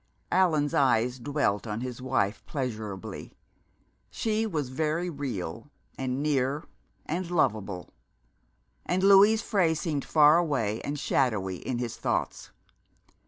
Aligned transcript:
Allan's 0.31 0.73
eyes 0.73 1.19
dwelt 1.19 1.67
on 1.67 1.81
his 1.81 2.01
wife 2.01 2.43
pleasurably. 2.47 3.35
She 4.09 4.47
was 4.47 4.69
very 4.69 5.11
real 5.11 5.69
and 5.95 6.23
near 6.23 6.63
and 7.05 7.29
lovable, 7.29 7.93
and 8.83 9.03
Louise 9.03 9.43
Frey 9.43 9.75
seemed 9.75 10.03
far 10.03 10.39
away 10.39 10.81
and 10.81 10.97
shadowy 10.97 11.57
in 11.57 11.77
his 11.77 11.97
thoughts. 11.97 12.49